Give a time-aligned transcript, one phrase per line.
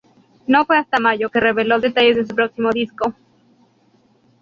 [0.47, 3.13] No fue hasta mayo que reveló detalles de su próximo disco.